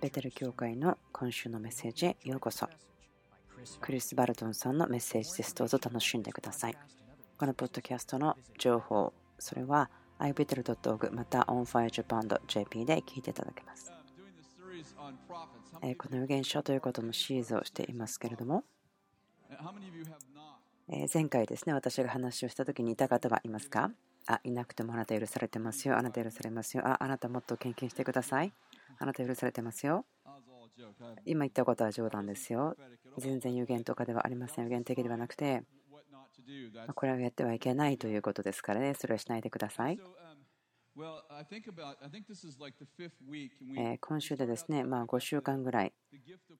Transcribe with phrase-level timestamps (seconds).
[0.00, 2.68] ベテル教会の今週のメッセージへようこそ。
[3.80, 5.54] クリス・バルトンさんのメッセージです。
[5.54, 6.76] どうぞ楽しんでください。
[7.38, 13.90] このポッドキャストの情報、それは ibetel.org また onfirejapan.jp で聞いていただけます。
[15.96, 18.64] この予言書ということのシーズンをしていますけれども、
[21.12, 23.90] 前回ですね、私が話をした時にいた方はいますか？
[24.26, 25.96] あ、いなくてもあなた許されてますよ。
[25.96, 26.86] あなた許されますよ。
[26.86, 28.52] あ、あなたもっと献金してください。
[28.98, 30.06] あなた許されてますよ。
[31.24, 32.76] 今言ったことは冗談ですよ。
[33.18, 34.64] 全然有限とかではありません。
[34.64, 35.62] 有限的ではなくて、
[36.94, 39.98] これをやってはいけないということですからね、それはしないでください。
[44.00, 45.92] 今週でですね、まあ5週間ぐらい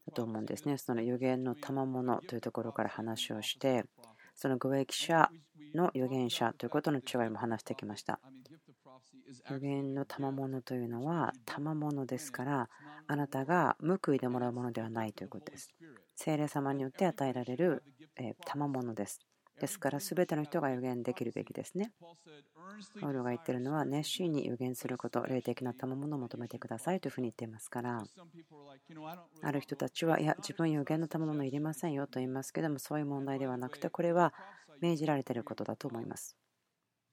[0.07, 0.77] だと思うんですね。
[0.77, 3.85] その予言の賜物というところから話をして、
[4.35, 5.31] その具益者
[5.75, 8.21] の預言者ということの違いも話してきました。
[9.51, 12.69] 予言の賜物というのは賜物ですから
[13.07, 15.71] あなたが報いでもらうものではないということです。
[16.15, 17.83] 聖霊様によって与えられる
[18.45, 19.21] 賜物です。
[19.61, 21.93] ですから全ての人が予言できるべきですね。
[23.01, 28.03] パウロが言っているのは熱心に予言すること、霊的な賜物を求めてくださいというふうに言っていますから、
[29.43, 34.35] ある人たちは、いや、自分予言の賜物いりませんよと言いますけども、そういう問題ではなくて、これは
[34.81, 36.37] 命じられていることだと思います。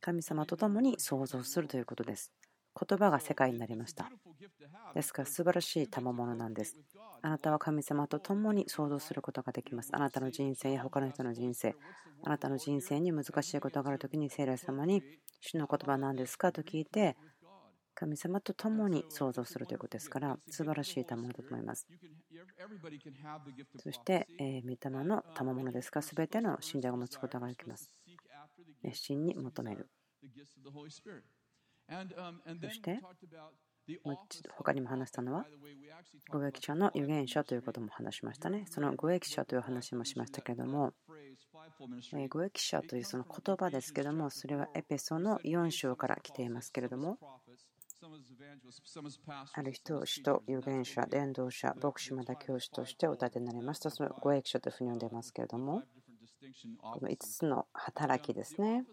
[0.06, 2.34] 神様と共に創造するということです。
[2.78, 4.12] 言葉が世界になりました。
[4.94, 6.76] ですから素晴らしい賜物なんです。
[7.22, 9.92] あなたは神様と共に創造することができます。
[9.94, 11.78] あなたの人生や他の人の人生、
[12.26, 15.02] あなたの人生に難しいことがあるときに聖霊様に
[15.40, 16.52] 主の言葉なんですか？
[16.52, 17.16] と聞いて
[17.96, 21.88] 神様と共に創造するということですから素晴らしい賜物だと思います。
[23.78, 27.90] そして、えー、御霊の賜物ですが全ての信者が持つことができます。
[28.84, 29.89] 熱心に求める。
[32.62, 33.00] そして
[34.56, 35.45] 他にも話したのは、
[36.30, 38.66] 語益者の預言者ということも話しましたね。
[38.69, 40.94] その語益者という話もしましたけれども、
[42.30, 47.18] 語益者というその言葉ですけども、それはエペソの4章から来ていますけれども、
[49.53, 55.84] ある人を使徒、預言者、伝道者、牧師また教師としてお立てになりますと、その語益者というふうに呼んでいますけれども、
[56.81, 58.84] この5つの働きですね。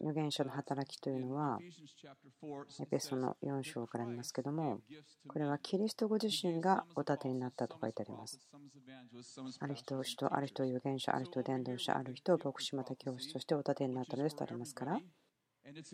[0.00, 1.58] 預言者の働きというのは、
[2.80, 4.80] エペソの4章から見ますけども、
[5.28, 8.40] これはキリストご自身がお立てになったと書いてあります。
[9.60, 14.98] ある人を使徒、ある人を預言者、ある人を伝道者、ある人を牧師また教師としてお立てになったのですとありますから、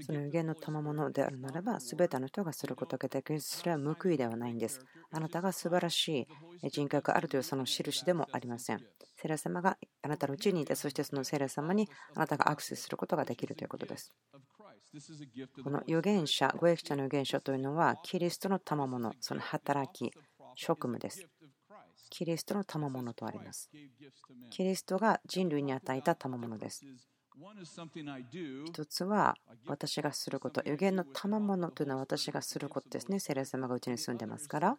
[0.04, 3.40] その予言の賜物であるならば、すべての人がすることができる。
[3.40, 4.80] それは報いではないんです。
[5.10, 6.28] あなたが素晴らし
[6.62, 8.84] い人格があるというその印でもありません。
[9.16, 14.12] 聖霊様があなたのうちにいて、そしてその聖霊様にあなたがアクセスすることができるということです。
[15.62, 20.12] この預言者、ご益者の預言者というのは、キリストの賜物、その働き、
[20.54, 21.26] 職務です。
[22.10, 23.70] キリストの賜物とあります。
[24.50, 26.84] キリストが人類に与えた賜物です。
[28.66, 33.20] 一つは私がすること、予言の賜物というのは私がすることですね。
[33.20, 34.78] 聖霊様がうちに住んでますから。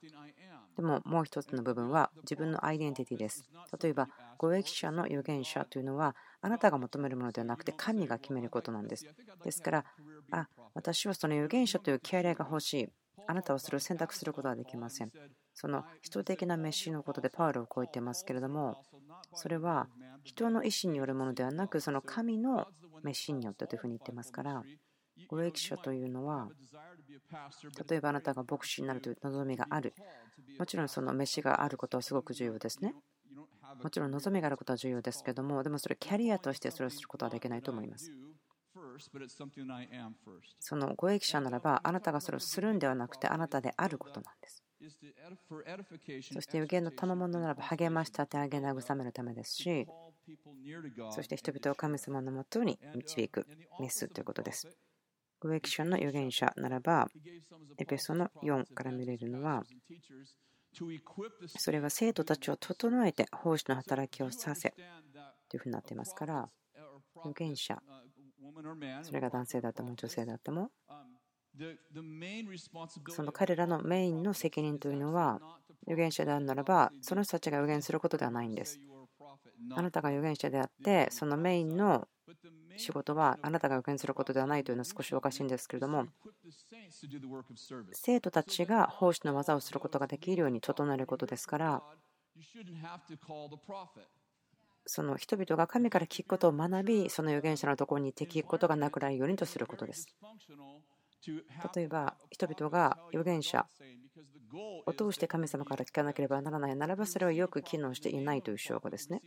[0.76, 3.44] でももう一つの部分は自分のアイデンティティです。
[3.82, 9.08] 例えば、ご益者の預言者というのはあなたが求めるものではなくて神が決めることなんです。
[9.44, 9.86] ですから、
[10.32, 12.90] あ私はその預言者というキャリアが欲しい。
[13.26, 15.12] あなたはそれを選択することはできません。
[15.54, 18.84] その人的な飯のことでパウロをこう言ってますけれども、
[19.34, 19.88] それは
[20.24, 22.68] 人の意思によるものではなく、その神の
[23.04, 24.64] 飯によってというふうに言ってますから、
[25.28, 26.50] ご益者というのは、
[27.90, 29.94] 例えばあなたが牧師になるという望みがある。
[30.58, 32.96] もちろんその飯があることはすごく重要ですね。
[33.82, 38.12] もちろん望みがあることは重要ですけども、でもそれキャリアとしてそれをすることはできないと思います。
[40.60, 44.64] そのご益者ならば、あなたがそれをするんではなくて、あなたであることなんです。
[46.34, 49.88] そして予言の賜物ならば励まし立て上げ慰めるためですし、
[51.12, 53.46] そして人々を神様のもとに導く、
[53.80, 54.68] メスということです。
[55.40, 57.10] ご益者の預言者ならば、
[57.78, 59.64] エペソの4から見れるのは、
[61.58, 64.74] それは生徒たちを整えて奉仕の働きをさせ
[65.50, 66.50] というふうになっていますから、
[67.18, 67.82] 預言者、
[69.04, 70.72] それが男性だっても女性だっても、
[73.10, 75.40] その彼らのメインの責任というのは、
[75.86, 78.80] 預言者であるならば、その人たちが預言することではないんです。
[79.72, 82.08] あなたが預言者であって、そのメインの
[82.78, 86.06] 仕事はあなたが預言することではないというのは少しおかしいんですけれども、
[87.92, 91.84] 生徒たちが奉仕の技をすることができるように整えることですから、
[94.86, 100.08] その人々が神から聞くことを学び、その預言者のところに行って聞くことがなくないようにとすることです。
[101.76, 103.66] 例えば人々が預言者
[104.86, 109.22] を通して神様から聞かなければならないならばそれはよく機能していないという証拠ですね。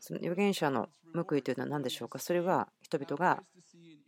[0.00, 2.18] その預言者の報いというのは何でしょうか？
[2.18, 3.42] それは人々が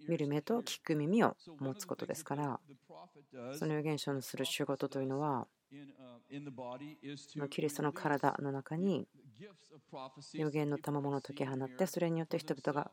[0.08, 2.60] 見る目と聞く耳を持つことですから。
[3.54, 5.46] その預言者のする仕事というのは
[7.48, 9.06] キリストの体の中に
[10.34, 12.90] 予言の賜物を解き放ってそれによって人々が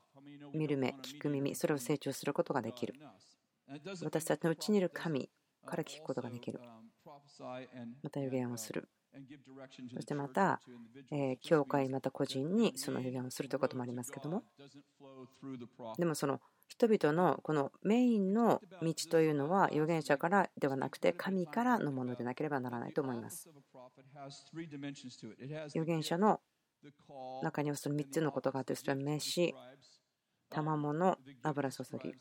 [0.54, 2.94] 見る目聞く耳それを成長することができる。
[4.03, 5.29] 私たちのうちにいる神
[5.65, 6.59] から聞くことができる。
[8.01, 8.89] また予言をする。
[9.93, 10.61] そしてまた、
[11.11, 14.43] え教会また個人にその予言をするということもありますけども。
[15.97, 23.49] でもその人々のこのメインの道というのは預言者からではなくて神からのものでなければならないと思います。
[25.67, 26.41] 預言者の
[27.41, 29.53] 中にはその3つのことがあってそれは飯、
[30.49, 32.13] 賜物、油注ぎ。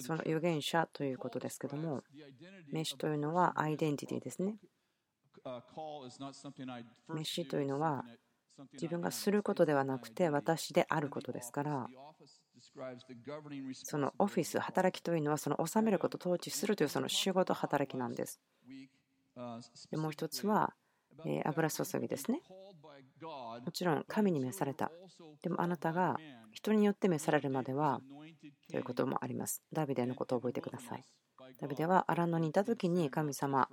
[0.00, 2.02] その預言者ということですけども、
[2.72, 4.56] 飯というのはアイデンティティですね。
[7.08, 8.04] 飯というのは
[8.74, 11.88] 自分がすることではなくて私であることですから
[13.72, 18.40] そのオフィス働きというのはその治めること統治するというその仕事働きなんです
[19.90, 20.74] でもう一つは
[21.44, 22.40] 油注ぎですね。
[23.22, 24.90] もちろん神に召された。
[25.42, 26.16] でもあなたが
[26.52, 28.00] 人によって召されるまでは
[28.70, 29.62] ということもあります。
[29.72, 31.04] ダビデのことを覚えてください。
[31.60, 33.68] ダビデはアラノにいた時に神様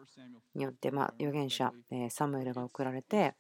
[0.56, 1.72] によってま預言者
[2.10, 3.36] サムエルが送られて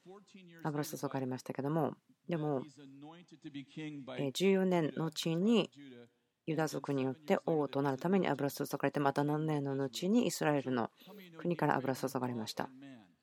[0.63, 1.94] 油注がれましたけども
[2.30, 2.62] でも
[4.33, 5.71] 14年の後に
[6.45, 10.89] ユダ族によって王となるために油注がれてまた何年の後にイスラエルの
[11.39, 12.69] 国から油注がれました。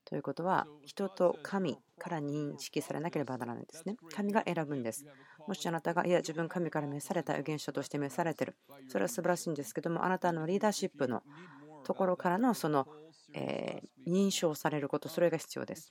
[0.05, 3.97] ということは人と神から認識されなければならないんですね。
[4.13, 5.07] 神が選ぶんです。
[5.47, 8.57] もしあなたがいや自分神から召された預言者として召されている。
[8.89, 11.23] それは素晴らしいんですけどもあなたのリーダーシップの
[11.85, 12.87] ところからのその、
[13.35, 15.91] え認証されることそれが必要です。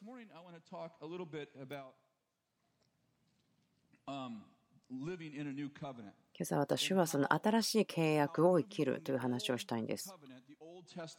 [6.36, 10.14] 今朝私はその新しい契約を生きるという話をしたいんです。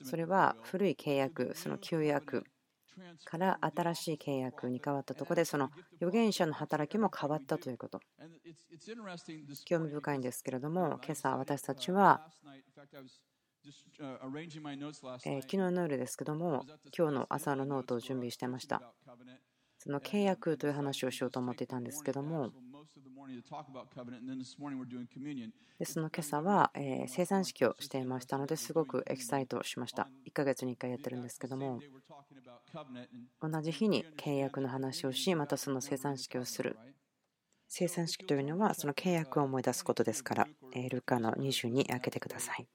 [0.02, 2.44] それは古い契約その旧約
[3.25, 8.00] から新しい契約に変わったところでその預言者の働きも変わったということ。
[9.64, 12.29] 興味深いんですけれども今朝私たちは
[15.25, 16.64] え昨日の夜ですけども
[16.96, 18.82] 今日の朝のノートを準備してました。
[19.79, 22.52] その契約という話をしようと思っていたんですけども
[25.79, 30.09] でその今朝は、え生産式をしていましたのですごくエキサイトしました。
[30.26, 31.81] 1ヶ月に1回やってるんですけども
[33.41, 36.76] 同じ日に契約の話をしまたその生産式をする。
[37.69, 40.49] 生産式というのはその契約を思い出すことですから
[40.91, 42.69] ルカの20に開けてください。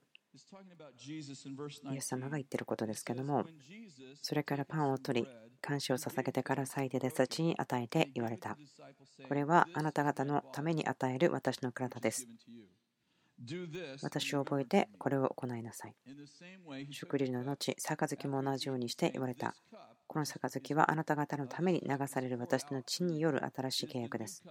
[1.93, 3.45] イエス様が言ってることですけども
[4.21, 5.27] それからパンを取り
[5.61, 8.57] 感謝を捧げてから咲いて弟子たちに与えて言われた。
[9.27, 12.27] これはあなた方のために与える私の体です。
[14.01, 15.95] 私を覚えてこれを行いなさい。
[16.91, 19.55] 食事の後、杯も同じようにして言われた。
[20.07, 24.43] この杯はあなた方のために流される私の血による新しい契約です。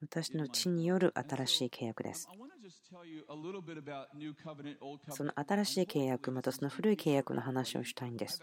[0.00, 2.28] 私の血による新しい契約です。
[5.10, 8.42] その新しい契約、またその古い契約の話をしたいんです。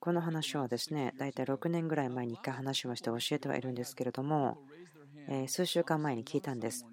[0.00, 4.58] この話はですね、大体6年ぐらい前に1回話をして教えてはいるんですけれども、
[5.46, 6.86] 数週間前に聞いたんです。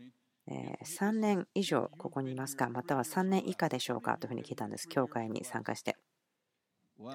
[0.48, 5.98] 3年以上ここにいますか、または3年以下でしょうかというふうに聞いたんです、教会に参加して。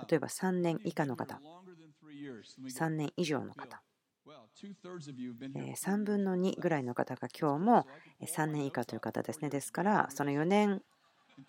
[0.08, 1.40] 例えば3年以下の方、
[2.68, 3.82] 3年以上の方。
[5.76, 7.86] 3分の2ぐらいの方が今日も
[8.20, 9.48] 3年以下という方ですね。
[9.50, 10.82] ですから、その4年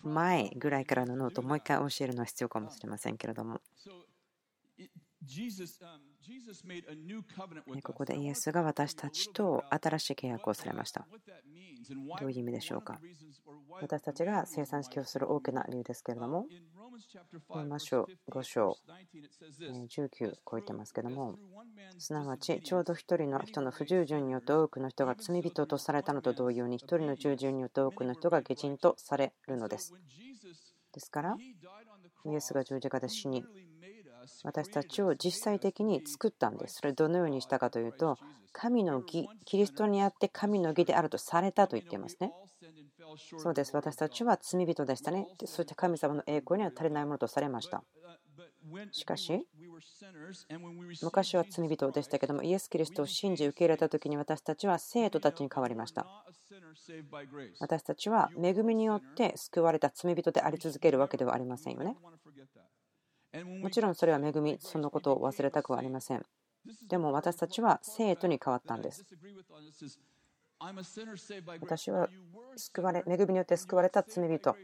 [0.02, 3.60] 前ぐらいからのノートをもう一回教えるのは必要かもしれませんけれども。
[7.82, 11.06] ここでイエスが私たちと新しい契約をされました。
[12.20, 12.98] どういう意味でしょうか？
[13.80, 16.46] 私たちが生産式をする大きな理由ですけれども、
[17.68, 18.76] マ書5章
[19.60, 21.36] 19こう言ってますけども、
[21.98, 29.94] すなわちちょうど1人の人の不従順によって多くの人が罪人とされたのと同様に、1人の従順によって多くの人が下人とされるのです。
[30.92, 31.36] ですから、
[32.24, 33.44] イエスが十字架で死に、
[34.44, 36.76] 私たちを実際的に作ったんです。
[36.76, 38.16] それどのようにしたかというと、
[38.52, 42.32] 神の義、キリストにあって神の義であるとされたと言っていますね。
[43.38, 43.74] そうです。
[43.74, 45.26] 私たちは罪人でしたね。
[45.44, 47.84] そして神様の栄光には足りないものとされました。
[48.92, 49.46] しかし、
[51.02, 56.06] 昔は罪人でしたけども、イエス・キリストを信じ受け入れた時に私たちは生徒たちに変わりました。
[57.60, 61.96] 私たちは恵みによって救われた罪人であり続けるわけではありませんよね。
[63.44, 66.24] もちろんそれは恵み、そのことを忘れたくはありません。
[66.88, 69.04] でも私たちは生徒に変わったんです。
[71.60, 72.08] 私は
[72.56, 74.56] 救われ恵みによって救われた罪人。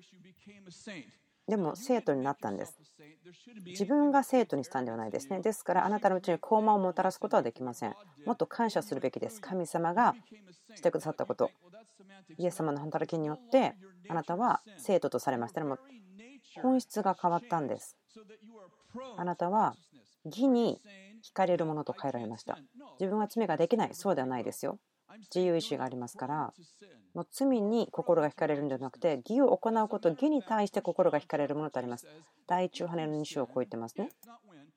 [1.48, 2.78] でも生徒になったんです。
[3.66, 5.40] 自分が生徒にしたんではないですね。
[5.40, 7.94] ですからあなたのうちに高慢をもたらすことはできません。
[8.24, 9.40] もっと感謝するべきです。
[9.40, 10.14] 神様が
[10.74, 11.50] してくださったこと。
[12.38, 13.74] イエス様の働きによって
[14.08, 15.60] あなたは生徒とされました。
[15.60, 15.78] でも
[16.62, 17.96] 本質が変わったんです。
[19.16, 19.74] あなたは
[20.24, 20.80] 義に
[21.24, 22.58] 惹かれるものと変えられました。
[23.00, 23.90] 自分は罪ができない。
[23.94, 24.78] そうではないですよ。
[25.34, 26.52] 自由意志がありますから。
[27.14, 32.06] もう罪に心が惹かれるんじゃなくて義を行うこと義に対して心が惹かれるものとあります。
[32.46, 34.08] 第一ヨハネの2章を超えてますね。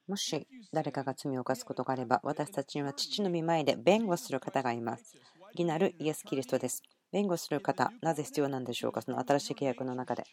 [0.08, 5.16] もし誰かが罪を犯すことがあれば私たちには父の御前で弁護する方がいます。
[5.54, 6.84] 義なるイエス・キリストです。
[7.12, 9.02] 弁護する方なぜ必要なんでしょうか？
[9.02, 10.26] その新しい契約の中で。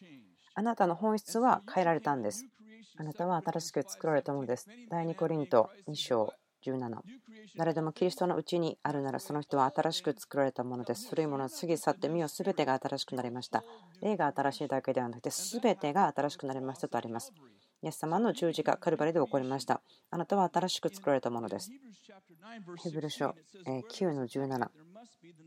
[0.55, 2.45] あなたの本質は変えられたんです
[2.97, 6.33] あなたは新しく作られたものです第2コリント2章
[6.65, 6.89] 17
[7.57, 11.09] 誰でもキリストのうちにあるならその人は新しく作られたものです。
[11.09, 13.63] 古いものを過ぎ去って身を全てが新しくなりました。
[14.01, 17.33] 霊が新しいだけではなくて全てが新しくなりましたとあります。
[17.83, 19.81] イエス様の十字架、カルバリで起こりました。
[20.09, 21.69] あなたは新しく作られたものです。
[22.83, 23.35] ヘブル書
[23.65, 24.69] 9の17。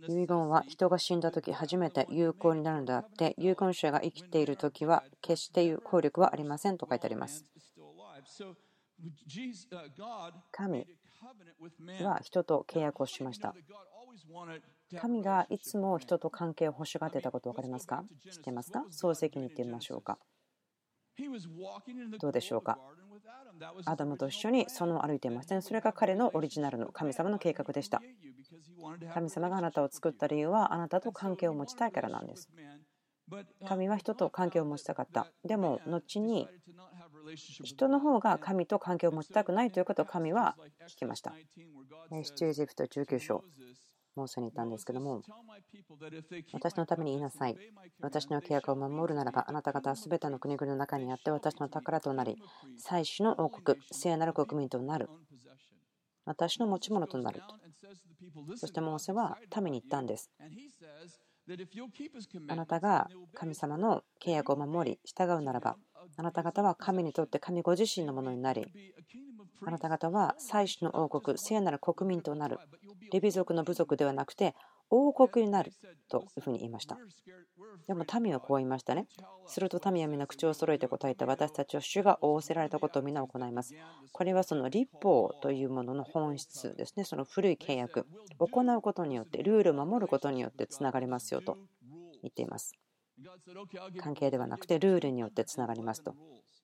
[0.08, 7.44] 遺言は人が死んだ時初めて有効になるのであって遺言者が生きている時は決して有効力はありませんと書いてあります。
[10.52, 10.86] 神
[12.02, 13.54] は人と契約をしました。
[15.00, 18.04] 神がいつも人と関係を欲しがっていたこと分かりますか？
[18.30, 18.84] 知ってますか？
[18.90, 20.18] 漱石に行ってみましょうか。
[22.20, 22.78] どうでしょうか？
[23.86, 25.62] アダムと一緒にその歩いていましたね。
[25.62, 28.02] それが彼のオリジナルの神様の計画でした。
[29.14, 32.50] 神様があなたを作った理由はあなたと関係を持ちたいからなんです。
[33.66, 35.26] 神は人と関係を持ちたかった。
[35.44, 36.46] でも、後に
[37.64, 40.56] 人の方が神と関係を持ちたくないということを神は
[40.88, 41.32] 聞きました。
[42.10, 43.42] 出エジプト19章、
[44.16, 45.22] モーセに言ったんですけども、
[46.52, 47.56] 私のために言いなさい。
[48.00, 52.36] 私の契約を守るならば、あなた方は全ての国々の中にあって私の宝となり、
[52.78, 55.08] 祭司の王国、聖なる国民となる。
[56.24, 58.56] 私の持ち物となると。
[58.56, 60.30] そしてモーセは民に言ったんです。
[62.48, 65.76] あなたが神様の契約を守り従うならば
[66.16, 68.66] あなた方は神にとって神ご自身のものになり
[69.64, 72.58] あなた方は祭司の王国聖なる国民となる
[73.12, 74.54] レビ族の部族ではなくて
[74.90, 75.72] 王国になる
[76.08, 76.96] というふうに言いました。
[77.86, 79.06] でも民はこう言いましたね。
[79.46, 83.74] すると民は皆口を揃えて答えた私たちは主が仰せられたことを皆行います。
[84.12, 87.04] これはその立法というものの本質ですね。
[87.04, 88.06] その古い契約。
[88.38, 91.58] 行うことによって、ルールを守ることによってつながりますよと
[92.22, 92.74] 言っています。
[93.98, 96.14] 関係ではなくてルールによってつながりますと。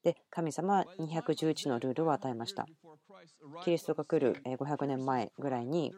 [0.03, 2.67] で、神様は211のルールを与えました。
[3.65, 5.93] キリストが来る500年前ぐらいに、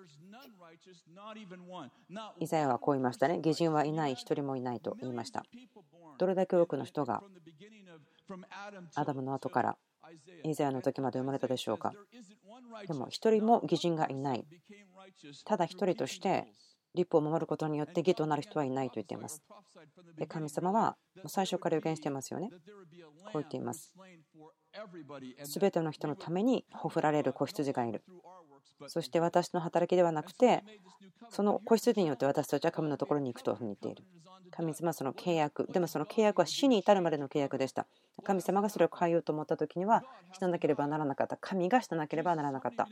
[2.39, 3.37] イザヤはこう言いましたね。
[3.37, 5.45] 義人はいない、一人もいないと言いました。
[6.19, 7.23] どれだけ多くの人が
[8.95, 9.79] アダムの後から
[10.45, 11.93] イザヤの時まで生まれたでしょうか。
[12.87, 14.45] でも一人も義人がいない。
[15.45, 16.47] ただ一人として
[16.95, 19.43] 立法を守ることによって義となる人はいないと言っています。
[20.17, 20.97] で神様は
[21.27, 22.51] 最初から予言していますよね。
[22.51, 23.93] こう言っています。
[25.45, 28.03] すべての人のためにほふられる子羊がいる。
[28.89, 30.63] そして私の働きではなくて、
[31.31, 34.05] その子羊によって私たちは神のところに行くというふうに言っている。
[34.51, 37.87] 神様はその契約、でもその契約は死に至るまでの契約でした。
[38.23, 41.37] 神様がそれを変えようと思った時には、死ななければならなかった。
[41.37, 42.89] 神が死ななければならなかった。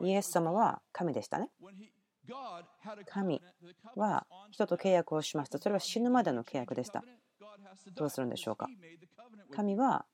[0.00, 1.50] イエス様は神でしたね。
[3.06, 3.40] 神
[3.96, 5.58] は人と契約をしました。
[5.58, 7.02] それは死ぬまでの契約でした。
[7.94, 8.68] どうするんでしょうか？
[9.54, 10.04] 神は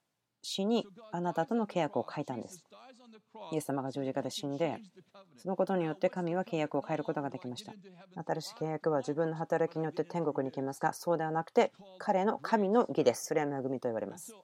[0.42, 2.62] 死にあなたとの契約を書いたんです。
[3.52, 4.78] イエス様が十字架で死んで、
[5.38, 7.72] そのことによって神は契約を変えることができました。
[8.26, 13.24] 新しい契約は自分の働きによって天国に行きますが、そうではなくて、彼の神の義です。
[13.26, 14.34] それは恵みと言われます。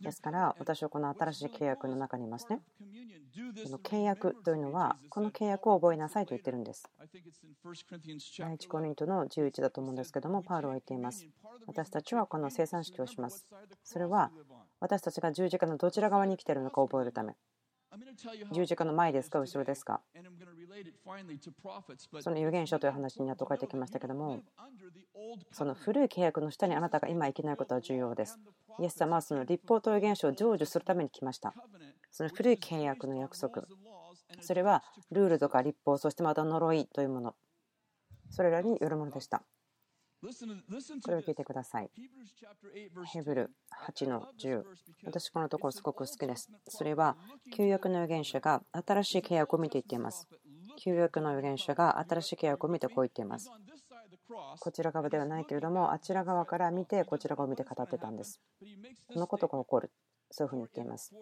[0.00, 2.60] ですから私はこの新しい契約の中にいますね。
[3.64, 6.88] この契約というのはこの契約を覚えなさいと言ってるんです。
[8.38, 11.26] 第1コリントの11だと思うんですけどもパウロは言っています。
[11.66, 13.46] 私たちはこの生産式をします。
[13.84, 14.30] それは
[14.80, 17.36] 私たちが十字架のどちら側に来ているのかを覚えるため。
[18.52, 20.00] 十字架の前ですか、後ろですか？
[22.20, 24.40] その預言者という話にやっと書いてきましたけども、
[25.52, 28.38] その古い契約の下にあなたが今生きないことは重要です。
[28.78, 31.52] イエス様はその立法と預言者を成就するために来ました。
[32.12, 33.62] その古い契約の約束、
[34.40, 37.34] それはルールとか立法、そしてまた呪いというもの、
[38.30, 39.42] それらによるものでした。
[41.00, 41.90] それを聞いてください。
[43.06, 43.50] ヘブル
[43.88, 44.62] 8の10。
[45.04, 46.50] 私このところすごく好きです。
[46.68, 47.16] それは
[47.54, 50.28] 旧約の預言者が新しい契約を見ていっています。
[50.76, 53.50] 旧約の預言者が新しい契約を見てこう言っています。
[54.60, 58.40] こちら側ではないけれども、あちら側から見て、こちら側を見て語ってたんです。
[59.12, 59.90] このことが起こる。
[60.30, 61.12] そういうふうに言っています。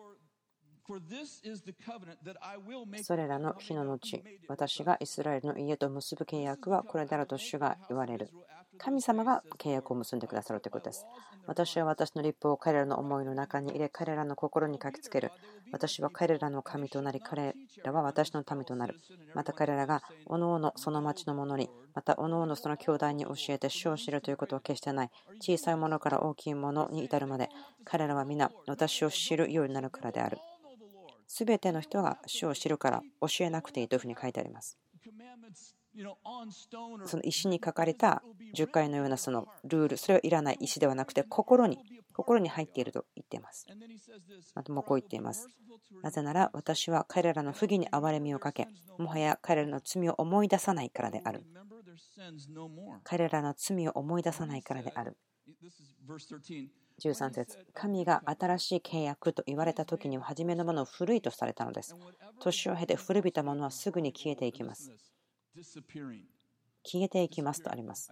[3.02, 8.30] それらの日の後、私がイスラエルの家と結ぶ契約はこれだろうと主が言われる。
[8.78, 11.04] 神様が契約を結んでくださるということです。
[11.46, 15.32] 私は私の立法を彼らの思いの中に入れ、彼らの心に書きつける。
[15.72, 18.94] 私は彼らの神となり、彼らは私の民となる。
[19.34, 25.10] また彼らが、おのおのその町の者に、またおのおのその兄弟に教えて主を知るということは決してない。
[25.40, 27.50] 小さいものから大きいものに至るまで、
[27.84, 30.38] 彼らは皆私を知るようになるからである。
[31.28, 34.78] すべての人が主を知るから教えなくていいというふうに書いてあります。
[37.04, 38.22] その石に書かれた
[38.54, 41.78] 10回のようなそのルール、それはいらない石ではなくて心に、
[42.12, 43.66] 心に入っていると言っています。
[44.54, 45.48] またもうこう言っています。
[46.02, 51.44] なぜなら私は彼らの不義に憐れみをかけ、もはや彼らの罪を思い出さないからである。
[53.04, 55.16] 彼らの罪を思い出さないからである。
[57.00, 61.94] 13節神が新しい契約と言われた時には初めのものを古いとされたのです。
[62.40, 64.92] 年を経て古びたものはすぐに消えていきます。
[66.84, 68.10] 消えていきますとあります。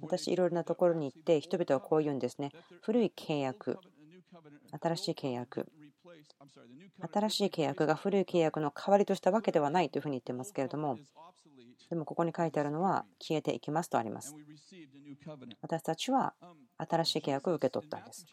[0.00, 2.50] 私、いろいろなところに行って、人々はこう言うんですね。
[2.82, 3.78] 古い契約、
[4.80, 5.66] 新しい契約、
[7.12, 10.98] 新しい契約が古い契約の代わりとしたわけではないというふうに言ってますけれども、
[11.88, 14.34] でもここに書いてあるのは消えていきますとあります。
[15.62, 16.34] 私たちは
[16.76, 18.26] 新しい契約を受け取ったんです。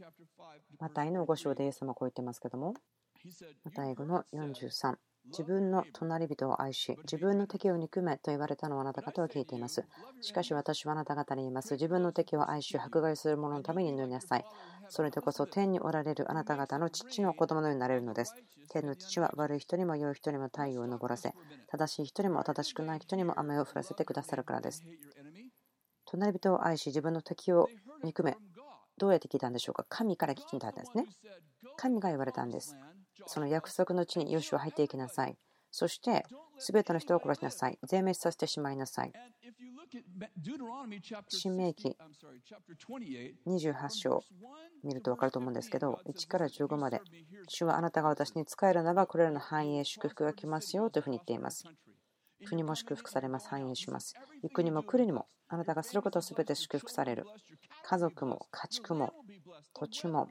[0.79, 2.73] マタイの5章でイエス様はこう言ってますけども、
[3.63, 4.95] マタイ5の43。
[5.27, 9.83] 自分の隣人を愛し、自分の敵を憎めと言われたのはあなた方は聞いています。
[10.21, 11.73] しかし私はあなた方に言います。
[11.73, 14.45] 自分の敵を愛し、迫害する者のために祈りなさい。
[14.89, 18.35] それでこそ天におられるあなた方の父の子供のようになれるのです。
[18.69, 21.33] 天の父は悪い人にも良い人にも太陽を昇らせ、
[21.67, 24.83] 正しい人にも正しくない人にも雨を降らせてくださるからです。
[26.05, 27.67] 隣人を愛し、自分の敵を
[28.03, 28.37] 憎め。
[28.97, 31.05] どうやって聞いたんでしょうか神から聞いたんですね。
[31.75, 32.75] 神が言われたんです。
[33.25, 35.37] その約束の地にヨシュは入っていきなさい。
[35.71, 36.25] そして、
[36.57, 37.77] すべての人を殺しなさい。
[37.83, 39.11] 全滅させてしまいなさい。
[41.27, 41.97] 新明記
[43.45, 44.23] 28章
[44.83, 47.01] 見ると分かると思うんですけど、1から15まで、
[47.47, 51.65] 主はあなたが私に使えるならば、これらの繁栄、祝福が来ますよというふうに言っています。
[52.45, 53.49] 国も祝福されます。
[53.49, 54.15] 繁栄します。
[54.43, 57.25] 行くにも来るにも、あなたがすることをすべて祝福される。
[57.83, 59.13] 家族も家畜も
[59.73, 60.27] 土地も、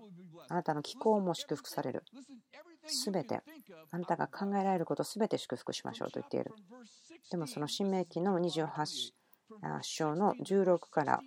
[0.49, 2.05] あなたの気候も祝福される。
[2.87, 3.43] すべて、
[3.91, 6.53] あなたが考えられることすべて祝福しましょうと言っている。
[7.31, 9.13] でもその新明記の28
[9.83, 11.21] 章の16から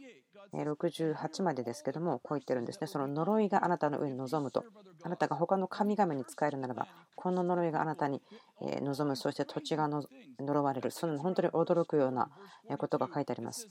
[0.53, 2.87] 68までですけども、こう言ってるんですね。
[2.87, 4.63] その呪いがあなたの上に望むと。
[5.03, 8.21] あなたが他の神々に仕えるならば、この呪いがあなたに
[8.61, 10.91] 望む、そして土地が呪われる。
[10.91, 12.29] その本当に驚くような
[12.77, 13.67] ことが書いてあります。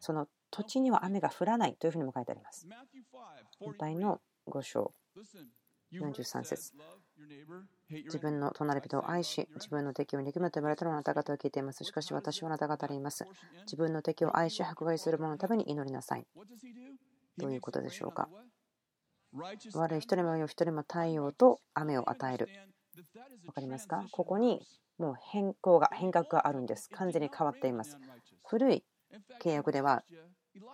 [0.00, 2.68] その土地には雨が降らないというふうにも書いてあります。
[3.64, 4.92] 反対の5章
[5.92, 6.72] 43節
[7.90, 11.84] 自分の隣人を愛し、自分の敵を憎むと言われたのはあなた方は聞いています。
[11.84, 13.24] しかし私はあなた方に言います。
[13.64, 16.26] 自分の敵を愛し、迫害する者のために祈りなさい。
[17.38, 18.28] どういうことでしょうか？
[19.74, 22.48] 悪い人にも良い人にも太陽と雨を与える。
[23.46, 24.04] 分かりますか？
[24.10, 24.60] ここに
[24.98, 26.88] もう変更が、変革があるんです。
[26.90, 27.96] 完全に変わっています。
[28.44, 28.84] 古い
[29.40, 30.02] 契約では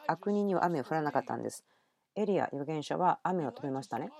[0.07, 1.64] 悪人には雨を降らなかったんです。
[2.16, 4.11] エリア預言者は雨を止めましたね。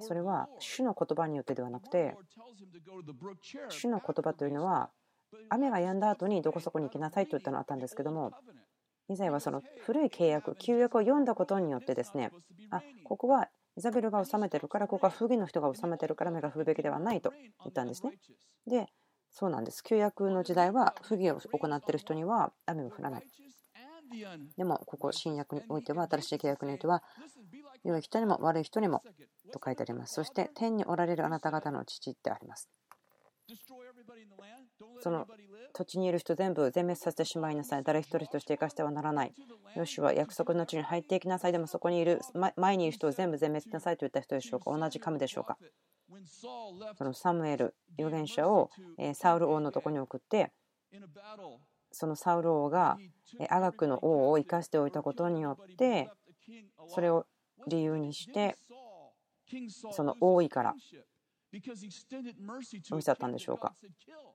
[0.00, 2.16] それは主の言葉によってではなくて、
[3.68, 4.90] 主の言葉というのは、
[5.48, 8.32] 雨が止んだ後にどこそこに行きなさいと言ったのがあったんですけども、
[9.08, 12.30] 以前はその古い契約、旧約を読んだことによってですね、
[12.70, 17.32] あここはイザベルが治めてるから、ここは不義の人が治めてるから目が降るべきではないと
[17.64, 18.12] 言ったんですね。
[18.66, 18.86] で、
[19.30, 19.82] そうなんです。
[19.82, 23.26] 旧約の時代は不義を行っている人には雨も降らない。
[24.56, 27.02] でも、ここ、新約においては、新しい契約においては、
[27.84, 29.02] 良い人にも悪い人にも
[29.52, 30.14] と書いてあります。
[30.14, 32.68] そして、天におられるあなた方の父ってあります。
[35.00, 35.26] その
[35.72, 37.82] 土地にいる人全部全滅させてしまいなさい。
[37.82, 39.34] 誰一人として生かしてはならない。
[39.74, 41.52] よしは約束の地に入っていきなさい。
[41.52, 42.20] でもそこにいる
[42.56, 44.76] 前にいる人を全部全滅なさいと言った人でしょうか。
[44.76, 45.58] 同じ神でしょうか。
[46.96, 48.70] そのサムエル、預言者を
[49.14, 50.52] サウル王のところに送って、
[51.92, 52.98] そのサウル王が
[53.48, 56.10] アガクの王を生かしておいたことによって、
[56.88, 57.26] それを
[57.66, 58.56] 理由にして、
[59.92, 60.74] その王位から
[61.52, 63.74] 追い去ったんでしょうか。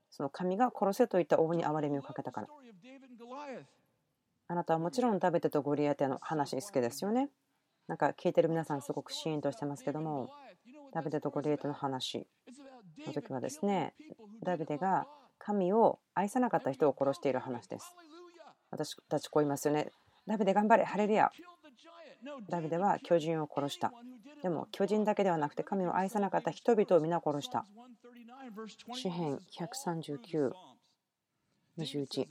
[0.10, 2.48] その神が殺せと言った王に憐れみをかけたから。
[4.48, 7.30] あなたはもちろんダビデとゴリアテの話好きですよね。
[7.88, 10.30] なんか聞いてる皆さんすごくシーンとしてますけども、
[10.92, 12.28] ダビデとゴリエテの話
[13.06, 13.94] の時はですね、
[14.44, 15.08] ダビデが
[15.46, 17.96] 神を愛さなかった人を殺している話です。
[18.72, 19.92] 私たちこう言いますよね。
[20.26, 21.30] ダビデ頑張れ、ハレルヤ。
[22.50, 23.94] ダビデは巨人を殺した。
[24.42, 27.68] でも巨人だけではなくて神を愛さなかった人々を皆殺した。
[28.96, 30.52] 詩編139、
[31.78, 32.26] 21。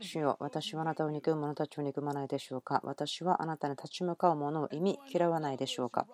[0.00, 6.06] 主よ私はあなたを憎む者たちを憎まないでしょうか私はあなたに立ち向かう者を意味嫌わないでしょうか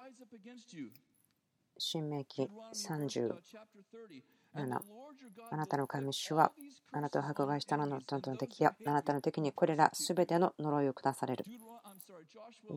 [1.78, 3.32] 新明記30
[4.54, 4.80] 7
[5.50, 6.52] あなたの神主は
[6.92, 11.44] あなたを迫害したののの敵やあなたの敵にこれらすべての呪いを下される。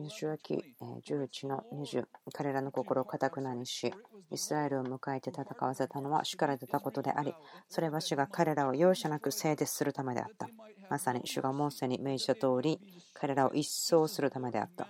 [0.08, 3.92] 主は記11の20彼らの心をかたくなにし
[4.30, 7.34] イスラエルを迎えて戦わせたのは主から出たことであり
[7.68, 10.48] それは主が彼らを容赦なく制絶するためであった
[10.90, 12.80] まさに主がモーセに命じた通り
[13.14, 14.88] 彼らを一掃するためであった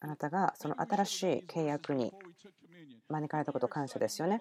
[0.00, 2.12] あなたがその新しい契約に
[3.08, 4.40] 招かれたことを感謝ですよね。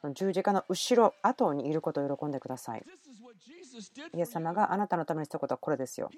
[0.00, 2.84] その十字架の後ろ、後にいることを喜んでください。
[4.14, 6.10] イエス様があなたのためにしたことはこれですよ。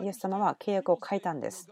[0.00, 1.68] イエス様は契約を変えたんです。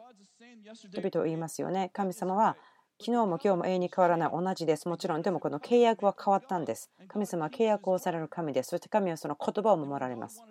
[0.75, 1.91] 人々を言いますよね。
[1.93, 2.57] 神様は
[2.99, 4.89] 昨日も今日も永遠に変わらない同じです。
[4.89, 6.91] もちろん、でもこの契約は変わったんです。
[7.09, 8.71] 神様は契約をされる神です。
[8.71, 10.43] そして神はその言葉を守られます。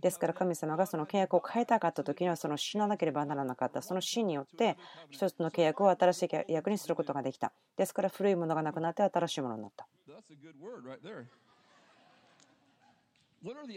[0.00, 3.82] ですから神様がその契約を変えたかった時にはその死ななければならなかった。
[3.82, 4.76] その死によって
[5.10, 7.52] 一つの契約を新しい契約にすることができた。
[7.76, 9.86] ですから古いものがなくなって新しいものになった。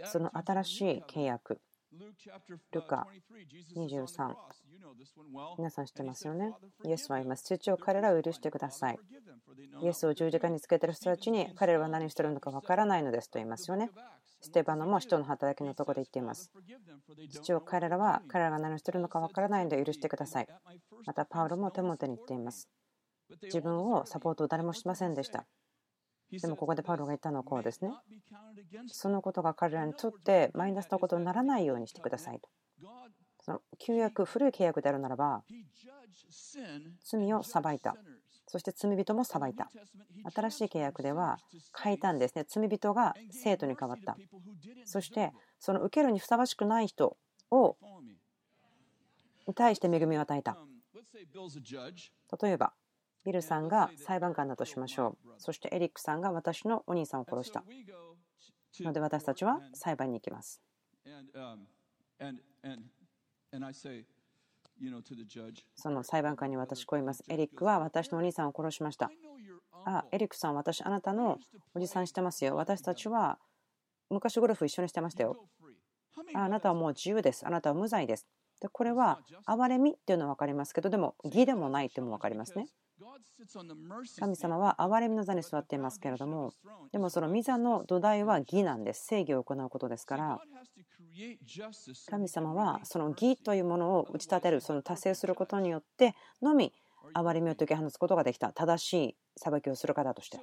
[0.06, 1.60] その新しい契約。
[2.72, 3.08] ルカ
[3.76, 4.34] 23
[5.58, 9.00] 皆さん知ってますよねイエスは言います父を彼らを許してください
[9.82, 13.90] イエスを十字架につけている人たちに彼らは何しているのかわからないのですと言いますよね。
[14.42, 16.52] ステバノも人の働きのところで言っています。
[17.32, 20.48] 父を彼らは彼らが何をしているのかわからないので許してください。
[21.06, 22.70] またパウロも手元に言っています。
[23.44, 25.46] 自分をサポートを誰もしませんでした
[26.32, 27.92] でもここでパウロが言ったのはこうですね。
[28.88, 32.50] そのことが彼らにとってマイナスなことにならないようにしてくださいと。
[33.42, 35.44] その旧約、古い契約であるならば、
[37.04, 37.96] 罪を裁いた。
[38.48, 39.72] そして罪人も裁いた。
[40.34, 41.38] 新しい契約では
[41.78, 42.46] 変えたんですね。
[42.48, 44.18] 罪人が生徒に変わった。
[44.86, 47.18] そしてその受けるにふさわしくない人
[47.52, 47.78] を
[49.48, 50.58] に対して恵みを与えた。
[52.42, 52.74] 例えば、
[53.26, 55.34] ビルさんが裁判官だとしましょう。
[55.38, 57.64] そしてエリックさんが私のお兄さんを殺した。
[58.80, 60.62] ので私たちは裁判に行きます。
[65.76, 67.24] その裁判官に私こう言います。
[67.30, 69.10] エリックは私のお兄さんを殺しました。
[69.86, 71.40] あ、エリックさん、私あなたの
[71.74, 72.56] おじさんしてますよ。
[72.56, 73.40] 私たちは
[74.10, 75.38] 昔ゴルフ一緒にしてましたよ。
[76.34, 77.48] ああなたはもう自由です。
[77.48, 78.28] あなたは無罪です。
[78.62, 82.68] でこれは憐れみっていうのは分かりますけどでも義でもないっていうのも分かりますね。
[84.20, 86.54] 神様は憐れみの座に座っていますけれども
[86.92, 89.06] でもその御座の土台は義なんです。
[89.08, 90.40] 正義を行うことですから
[92.10, 96.74] 神様はその義というものを打ち立てるその達成することによってのみ
[97.14, 100.40] 憐れみを解き放つことができた正しい裁きをする方として。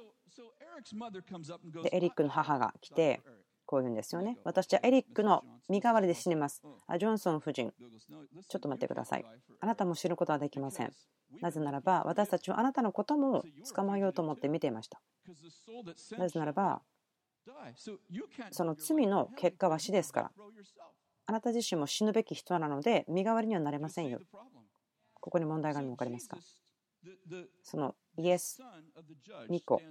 [1.83, 3.21] でエリックの母が来て
[3.73, 4.37] こういうんですよね。
[4.43, 6.61] 私はエリックの身代わりで死にます。
[6.85, 7.73] あジョンソン夫人、
[8.47, 9.25] ちょっと待ってください。
[9.59, 10.93] あなたも知ることはできません。
[11.41, 15.01] なぜならば、私たちはあなたのことも捕まえようと思って見ていました。
[16.19, 16.83] なぜならば、
[18.51, 20.31] その罪の結果は死ですから。
[21.25, 24.19] あなた自身も死ぬべき人なので、身代わりにはなれませんよ。
[25.15, 26.37] ここに問題があるの分かりますか？
[27.63, 28.61] そのイエス
[29.49, 29.81] 2個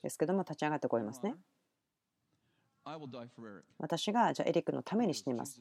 [0.00, 1.34] ですけども立ち上がってこいますね。
[3.78, 5.60] 私がじゃあエリックのために死にます。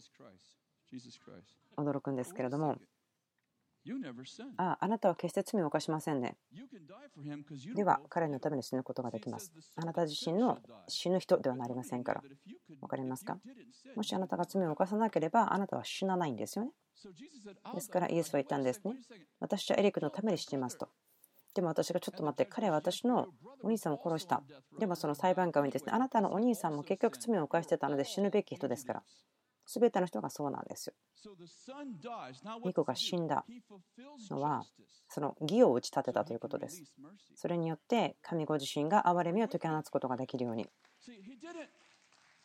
[1.77, 2.77] 驚くんですけれども、
[4.57, 6.35] ああ、あなたは決して罪を犯しませんね。
[7.75, 9.53] では、彼のために死ぬことができます。
[9.75, 12.21] あなた自身の死ぬ人ではなりませんから。
[12.81, 13.37] 分かりますか？
[13.95, 16.71] もしあなたが罪を犯さなければ、あなたは死なないんですよね。
[17.73, 18.95] ですから、イエスは言ったんですね。
[19.39, 20.89] 私はエリックのために死にますと。
[21.55, 23.27] でも私がちょっと待って、彼は私の
[23.63, 24.43] お兄さんを殺した。
[24.79, 29.03] でもその裁判官にですね、あなたのお兄さんも結局罪を犯してたので死ぬべき人ですから。
[29.71, 30.95] 全ての人がそうなんですよ。
[32.43, 33.45] 巫女が死んだ
[34.31, 34.63] のは、
[35.07, 36.81] その義を打ち立てたということです。
[37.35, 40.67] それによって神ご自身が憐れみを解き放つことができるように。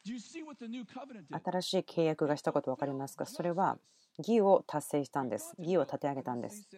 [0.05, 3.25] 新しい契約がしたこと分かりますか？
[3.25, 3.79] それは
[4.19, 5.55] 義を達成したんです。
[5.57, 6.69] 義を立て上げたんです。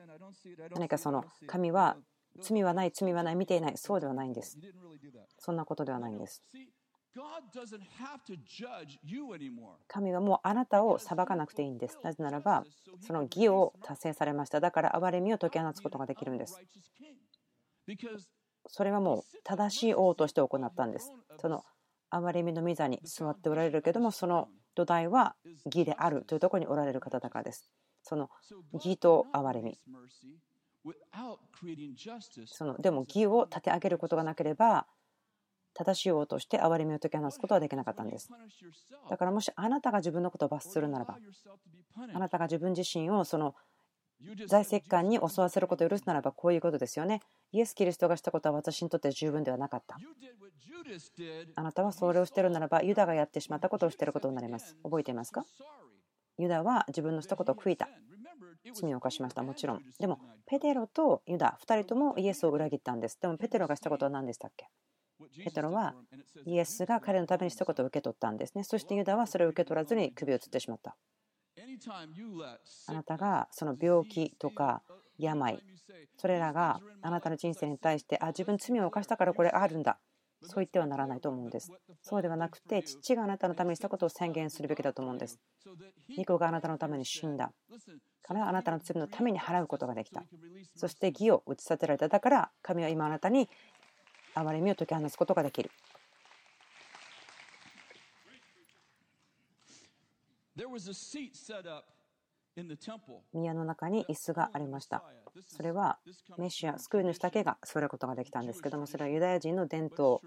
[0.77, 1.97] 何かその神は
[2.41, 4.59] 罪はない、罪はない、見ていない、そうではないんです。
[5.39, 6.43] そんなことではないんです。
[9.89, 11.99] 神はもうあなたを裁かなくていいんです。
[12.03, 12.65] なぜならば、
[13.01, 14.61] その義を達成されました。
[14.61, 16.61] だから憐れみを解き放つことができるんです。
[18.69, 21.13] それはもう正しい王として行ったんです。
[21.39, 21.65] その
[22.11, 27.71] 憐れみの御座に座っておられるけども、その土台は義であるというところにおられる方だからです。
[28.03, 28.29] その
[28.73, 29.79] 義と憐れみ。
[32.47, 34.87] そのでも義を立て上げることがなければ
[35.75, 38.31] 正しい王として憐れみを解き放つことはできなかったんです。
[39.11, 41.19] だからもしあなたが自分のことを罰するならば、
[42.15, 43.55] あなたが自分自身をその
[44.47, 47.21] 財石官に襲わせることを許すならばこういうことですよね。
[47.53, 49.99] イエス・キリストがしたことは私にとって十分ではなかった。
[51.57, 54.79] あなたはそれをしてるならばユダがやってしまったことをしてることになります。
[54.83, 55.45] 覚えていますか？
[56.39, 57.89] ユダは自分のしたことを悔いた。
[58.75, 59.43] 罪を犯しました。
[59.43, 59.83] もちろん。
[59.99, 63.19] でも、ペテロとユダ、2人ともイエスを裏切ったんです。
[63.21, 64.69] でも、ペテロがしたことは何でしたっけ？
[65.43, 65.95] ペトロは
[66.45, 68.65] イエスが彼のためにしたことを受け取ったんですね。
[68.65, 70.95] そしてユダはそれを受け取らずに首をつってしまった。
[72.87, 74.83] あなたがその病気とか
[75.17, 75.59] 病、
[76.19, 79.99] それらがあなたの人生に対して、あ、自分罪を犯したからこれあるんだ。
[80.47, 81.71] そう言ってはならないと思うんです。
[82.03, 85.39] そうではなくて、父があなたのためにしたことを宣言するべきだと思うんです。
[86.17, 87.53] ニコがあなたのために死んだ。
[88.23, 90.25] からあなたの罪のために払うことができた。
[90.75, 92.09] そして義を打ち立てられた。
[92.09, 93.49] だから神は今あなたに
[94.35, 95.71] 憐れみを解き放つことができる。
[103.33, 105.05] 宮の中に椅子がありました。
[105.47, 105.99] それは
[106.39, 110.21] メシア、救い主だけが座ることができたんですけども、それはユダヤ人の伝統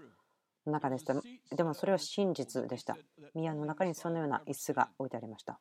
[0.66, 1.14] の中でした。
[1.56, 2.96] でもそれは真実でした。
[3.34, 5.58] 宮の中にそのような椅子が置いてありました。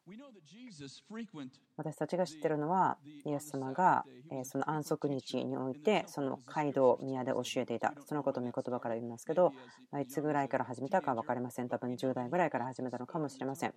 [1.78, 4.06] 私たちが知っているのは、イエス様が
[4.44, 7.94] その安息日において、その街道、宮で教えていた。
[8.06, 9.54] そのことを見言葉から言いますけど、
[10.00, 11.70] いつぐらいから始めたか分かりません。
[11.70, 13.74] 多分10代ぐらいから始めたのかもしれません。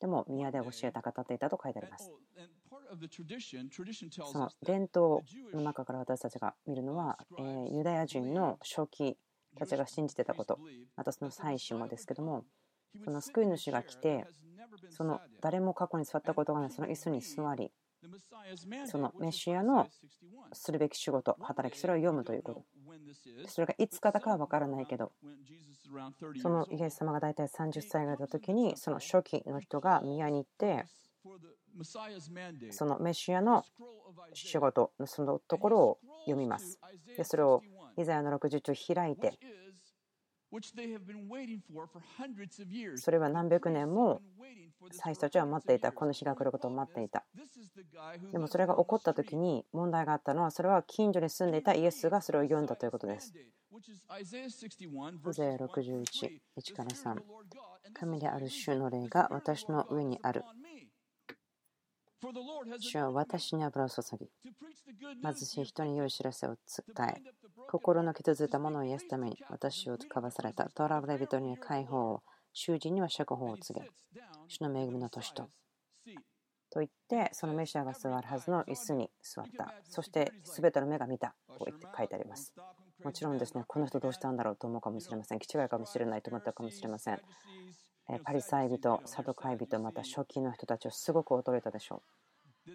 [0.00, 2.12] でも、宮で教えた方っていたと書いてあります。
[4.30, 5.22] その伝統
[5.54, 7.18] の中から私たちが見るのは、
[7.70, 9.16] ユダヤ人の初期
[9.56, 10.58] たちが信じてたこと、
[10.96, 12.44] あとその祭司もですけども、
[13.04, 14.26] その救い主が来て、
[14.90, 17.72] その誰も過去に座ったことがないその椅子に座り、
[18.86, 19.88] そのメシアの
[20.52, 22.64] するべき仕事、働き、それを読むということ。
[23.48, 25.12] それがいつかだかは分からないけど、
[26.42, 30.84] そのイエス様が大体30歳ぐらいだ時に、その初期の人が宮に行って、
[32.72, 33.64] そのメシアの
[34.32, 36.78] 仕事のそのところを読みます。
[37.16, 37.62] でそれを
[37.98, 39.38] イザヤの60章開いて、
[42.98, 44.20] それは何百年も
[44.92, 45.92] 最初たちは待っていた。
[45.92, 47.24] この日が来ることを待っていた。
[48.32, 53.32] でもそれが起こった時に問題があったのは、それは近所に住んでいたイエスがそれを読んだということです。
[55.30, 56.04] イザヤ61、
[56.58, 57.22] 1から3。
[57.94, 60.44] 神である主の霊が私の上にある。
[62.80, 64.30] 主は私に油を注ぎ、
[65.22, 66.56] 貧しい人に良い知らせを
[66.96, 67.22] 伝え、
[67.68, 70.68] 心の傷ついたものを癒すために私をかわされた。
[70.70, 73.90] トラブル人には解放を、囚人には釈放を告げ、
[74.48, 75.48] 主の恵みの年と。
[76.70, 79.74] と言って、そのメシアが座るはずの椅子に座った。
[79.84, 82.52] そして、すべての目が見たと言って書いてあります。
[83.04, 85.38] もちろんですね、この人どうしたんだろうと思うかもしれません。
[85.38, 87.20] 気違いかもしれないと思ったかもしれません。
[88.24, 92.02] パリサイ人、サドカイ人、また初期の人たちをすごく驚いたでしょ
[92.66, 92.70] う。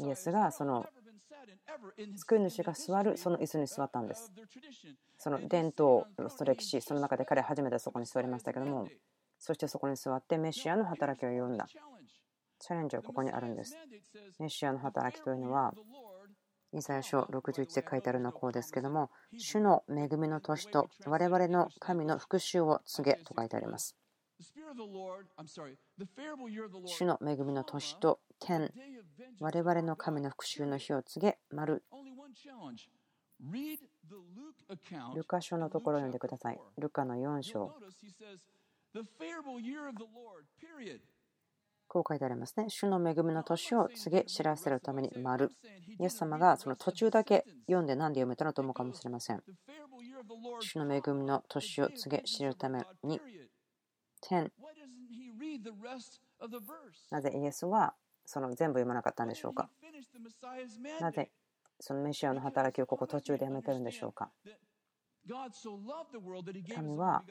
[0.00, 0.86] イエスがその
[2.16, 4.32] 救い主が座るその椅子に座ったんです。
[5.18, 8.88] その伝統の歴史、その中で彼初めてそこに座りましたけども、
[9.38, 11.66] そしてそこに座ってメシアの働きを読んだ。
[12.58, 13.76] チャレンジはここにあるんです。
[14.40, 15.72] メシアの働きというのは、
[16.72, 23.96] イザヤ書61で書いてあるのはこうですけども、主の恵みの年と我々の神の復讐を告げと書いてあります。
[26.84, 28.70] 主の恵みの年と天、
[29.40, 31.82] 我々の神の復讐の日を告げ、丸。
[35.14, 36.60] ルカ書のところを読んでください。
[36.76, 37.74] ルカの4章。
[41.88, 42.66] こう書いてありますね。
[42.68, 45.50] 主の恵みの年を告げ知らせるために丸。
[45.98, 49.42] イエス様がその途中だけ読んで何で読めたのと思うかもしれません。
[50.60, 53.20] 主の恵みの年を告げ知るために
[54.20, 54.52] 点。
[57.10, 59.70] なぜイエスはその全部読まなかったんでしょうか？
[61.00, 61.30] なぜ
[61.80, 64.30] そのメシアの働きをここ途中でやめてるんでしょうか？
[66.74, 67.22] 神は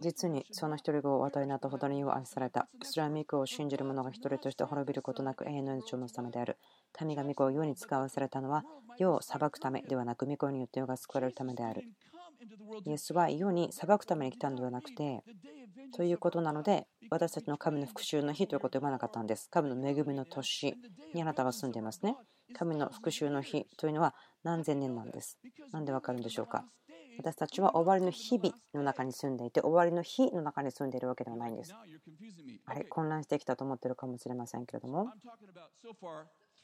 [0.00, 2.68] 実にその一人子をお与えになったほどに愛された。
[2.82, 6.58] それは御子を信じる者が一人として滅びることなく永遠の命を持つためである。
[6.92, 8.64] 神が御子を世に使わされたのは
[8.98, 11.84] 世を裁くためではなく御子によって世が救われるためである。
[12.84, 15.22] イエスは世に裁くために来たのではなくて、
[15.96, 19.48] ということなので、私たちの神の復讐の日ということを言わなかったんです。
[19.50, 20.74] 神の恵みの年
[21.14, 22.16] にあなたが住んでいますね。
[22.52, 25.38] 神の復讐の日というのは何千年なんです。
[25.72, 26.64] なんでわかるんでしょうか？
[27.18, 31.74] 私たちは終わりの日々の中に住んでいて終わりの日の中に住んでいるわけではないんです。
[32.66, 35.10] あれ混乱してきたと思っているかもしれませんけれども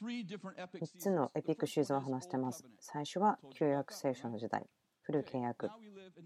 [0.03, 2.65] 3つのエピックシーズンを話しています。
[2.81, 4.67] 最初は旧約聖書の時代。
[5.03, 5.69] 古い契約。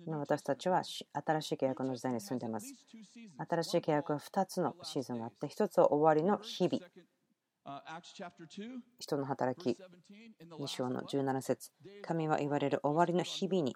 [0.06, 1.04] 今私たちは新
[1.42, 2.74] しい契約の時代に住んでいます。
[3.48, 6.84] 新しい契約は2つのシーズンがあって、1つは終わりの日々。
[8.98, 9.78] 人の働き、
[10.58, 13.74] 2章の17節神は言われる終わりの日々に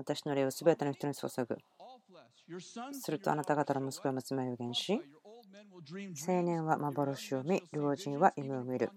[0.00, 1.58] 私の霊をすべての人に注ぐ。
[2.92, 5.00] するとあなた方の息子や娘は予言し、
[6.26, 8.90] 青年は幻を見、老人は夢を見る。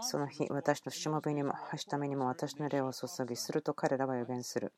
[0.00, 4.72] その日、私のしもべにも、はしためにも私の霊を注ぎ、すると彼らは予言する。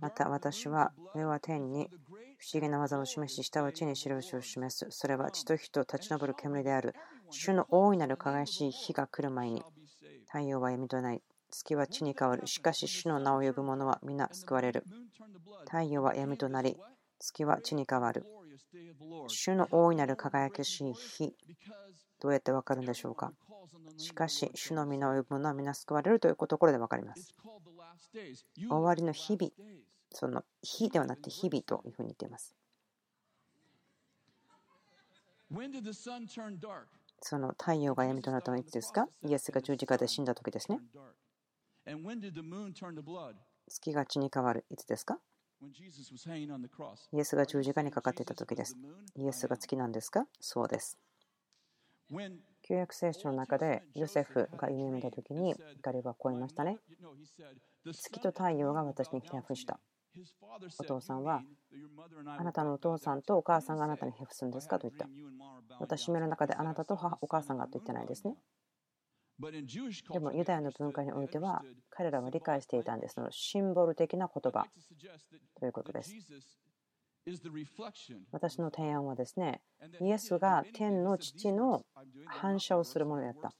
[0.00, 1.88] また私は、上は天に
[2.38, 4.86] 不思議な技を示し、下は地に印を示す。
[4.90, 6.94] それは地と火と立ち上る煙である。
[7.30, 9.64] 主の大いなる輝しい日が来る前に、
[10.26, 11.22] 太陽は闇とない。
[11.56, 12.48] 月は地に変わる。
[12.48, 14.84] しかし、主の名を呼ぶ者は皆救われる。
[15.66, 16.76] 太陽は闇となり、
[17.20, 18.26] 月は地に変わる。
[19.28, 21.32] 主の大いなる輝きしい日。
[22.20, 23.32] どうやってわかるんでしょうか
[23.96, 27.32] しかし、主の皆を呼ぶ者は皆救われるというところで分かります。
[28.12, 29.52] 終わりの日々、
[30.10, 32.56] その日ではなくて日々というふうに言っています。
[37.20, 39.08] その太陽が闇となったのはいつですか？
[39.24, 40.80] イエスが十字架で死んだ時ですね。
[43.68, 44.64] 月が血に変わる。
[44.70, 45.18] いつですか？
[47.12, 48.76] イエスが十字架にかかっていた時です。
[49.16, 50.26] イエスが月なんですか？
[50.40, 50.98] そうです。
[52.66, 56.78] 旧約聖書の中でヨセフが夢を見た時に彼はこう言いましたね。
[57.92, 59.78] 月と太陽が私にヘフした。
[60.78, 61.42] お父さんは、
[62.38, 64.78] あなたのお父さんとお母さんがあなたにヘフするんですか？
[64.78, 65.06] と言った。
[65.80, 68.36] 私の中であなたと母お母さんがと言ってないですね。
[70.12, 73.14] でもユダヤの文化においては彼らは理解していたんです。
[73.14, 74.66] そのシンボル的な言葉
[75.58, 76.12] ということです。
[78.32, 79.62] 私の提案はですね、
[80.00, 81.82] イエスが天の父の
[82.26, 83.54] 反射をするものであった。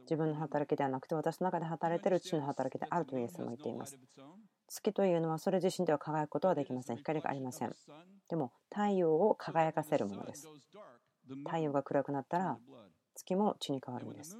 [0.00, 3.96] 自分の働きではなくて私の中で働いている父の働きであるとイエスも言っています。
[4.66, 6.96] 月というのはそれ自身では輝くことはできません。
[6.96, 7.72] 光がありません。
[8.28, 10.48] でも太陽を輝かせるものです。
[11.46, 12.58] 太陽が暗くなったら
[13.14, 14.36] 月も血に変わるんです。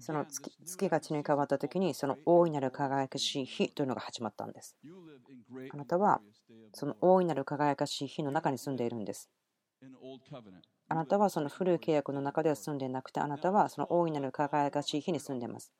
[0.00, 4.76] その月月が血に変わった時にその大いなる輝かしい日というのが始まったんです。
[5.72, 6.20] あなたは
[6.74, 9.30] その大いなる輝かしい日の中に住んでいるんです。
[10.88, 15.72] あなたはその古い契約の中では住んでいなくてあなたはその大いなる輝かしい日に住んでいます。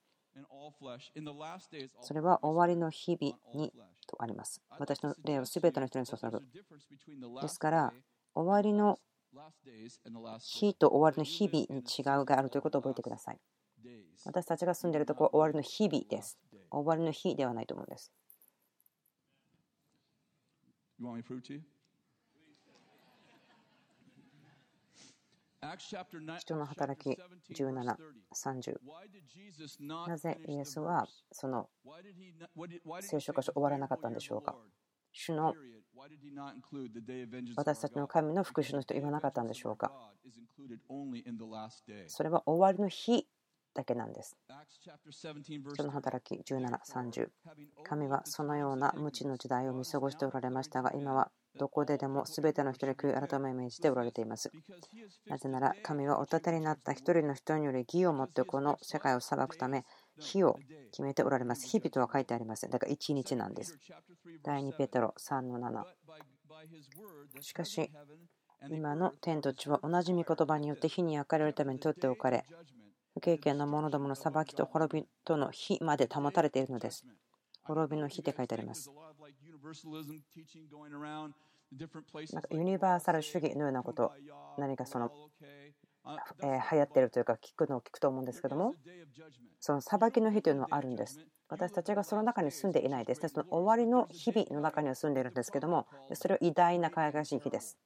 [2.00, 3.72] それは終わりの日々に
[4.06, 4.62] とあります。
[4.78, 6.42] 私の霊をすべての人に注ぐ。
[7.42, 7.92] ですから
[8.34, 8.98] 終わりの
[10.38, 13.38] 日と終わりの日々に違うがあるということを覚えてください。
[14.24, 16.38] 私たちが住んでいるところは終わりの日々です。
[16.70, 18.12] 終わりの日ではないと思うんです。
[26.38, 27.16] 人の働き
[27.54, 27.96] 17、
[28.34, 28.78] 30
[30.06, 31.68] なぜイエスはその
[33.00, 34.56] 聖書箇所終わらなかったんでしょうか
[35.12, 35.54] 主の
[37.56, 39.92] 私たちの神の復讐の人言わなかったんでしょうか？
[42.08, 43.26] それは終わりの日
[43.74, 44.36] だけなんです。
[45.74, 47.28] 人の働き17、30
[47.84, 54.50] 神はそのような無知の時代を見過ごしておられましたが今はどこででも全ての人に悔い改めを命じておられています。
[55.26, 59.84] なぜなら神はお立てになった一人の人により義を持ってこの世界を裁くため
[60.18, 60.58] 日を
[60.90, 61.66] 決めておられます。
[61.66, 62.70] 日々とは書いてありません。
[62.70, 63.78] だから1日なんです。
[64.42, 65.84] 第2ペテロ3の7。
[67.40, 67.90] しかし
[68.70, 72.44] 今の天と地は同じ御言葉によって火に焼かれるために取っておかれ
[73.14, 77.04] 不経験の者どもの裁きと滅びとの火まで保たれているのです
[77.62, 78.90] 滅びの火って書いてあります
[82.32, 84.12] なんかユニバーサル主義のようなこと
[84.58, 85.10] 何かその
[86.42, 88.74] えー、流行ってるというか聞くのを聞くと思うんですけども
[89.60, 91.18] その裁きの日というのはあるんです。
[91.48, 93.28] 私たちがその中に住んでいないですね。
[93.28, 97.78] その終わりの日々の中には住んでいるんですけどもそれを偉大な輝かしい日です。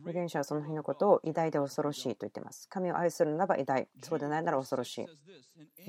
[0.00, 2.68] 預言者はその日のことを偉大で恐ろしいと言っています。
[2.68, 3.88] 神を愛するならば偉大。
[4.02, 5.06] そうでないなら恐ろしい。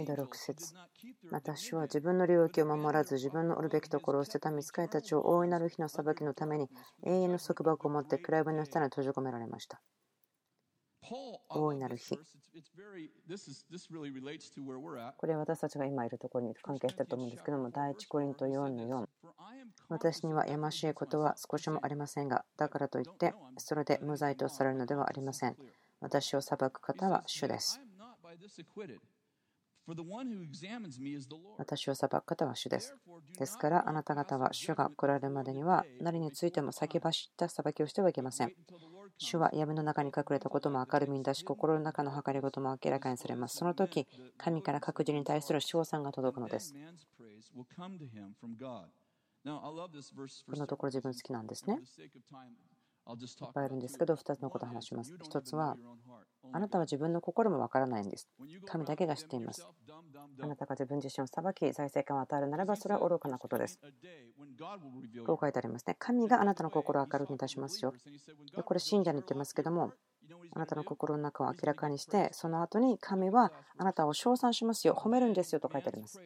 [0.02, 0.74] 2度6節。
[1.32, 6.68] 私は自分の領域を守らず自分のおるべきところを捨てた見つかりたちを大いなる日の裁きのために
[7.06, 9.82] 永遠の束縛を持って暗闇の下に閉じ込められました。
[11.50, 12.18] 大いなる日。
[15.18, 19.08] これは私たちが今いるところに関係していると思うんですけども、第一コリント4の4。
[19.90, 25.58] 私にはやましいことは少しもありませんが、だからといって、それで無罪とされるのではありません。
[26.00, 27.80] 私を裁く方は主です。
[31.58, 32.96] 私を裁く方は主です。
[33.38, 38.54] ですから、あなた方は主が来られるまでには、何についても先走った裁きをしてはいけません。
[39.18, 43.58] 主は闇の中に隠れたことも明るみに出し、心の中の計りごとも明らかにされます。
[43.58, 44.08] その時、
[44.38, 46.74] 神から各自に対する称賛が届くのです。
[50.46, 51.80] このところ自分好きなんですね。
[53.14, 55.16] いっぱいあるんですけど、2つのことを話します。
[55.16, 55.78] 1つは、
[56.54, 58.28] あなたは自分の心もわからないんです。
[58.66, 59.66] 神だけが知っています。
[60.42, 63.80] あなたが自分自身を裁き、財政感を与えるならば、それは愚かなことです。
[65.26, 65.96] こう書いてありますね。
[65.98, 67.94] 神があなたの心を明るくに出しますよ。
[68.56, 69.94] でこれ、信者に言ってますけども、
[70.54, 76.20] あなたの心の中を明らかにして、その後に神はあなたを称賛しますよ、褒めるんですよと書いてあります。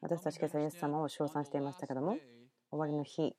[0.00, 2.16] 私たち今朝イエス様を称賛していましたけども、
[2.70, 3.34] 終わりの日、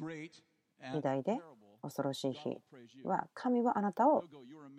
[0.00, 1.40] 偉大で
[1.82, 2.58] 恐ろしい日
[3.04, 4.24] は、神はあなたを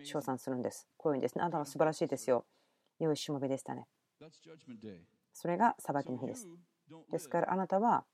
[0.04, 0.86] 称賛するんです。
[0.96, 1.42] こういうんですね。
[1.42, 2.44] あなたは素晴らしいですよ。
[2.98, 3.86] 良いしもべでしたね。
[5.32, 6.48] それが裁きの日です。
[7.10, 8.04] ですからあなたは